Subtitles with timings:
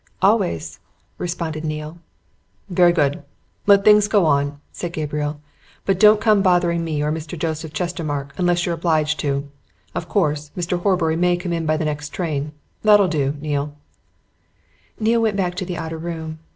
[0.19, 0.79] "Always,"
[1.19, 1.99] responded Neale.
[2.71, 3.21] "Very good!
[3.67, 5.39] Let things go on," said Gabriel.
[5.85, 7.37] "But don't come bothering me or Mr.
[7.37, 9.47] Joseph Chestermarke unless you're obliged to.
[9.93, 10.81] Of course, Mr.
[10.81, 12.51] Horbury may come in by the next train.
[12.81, 13.75] That'll do, Neale."
[14.99, 16.39] Neale went back to the outer room.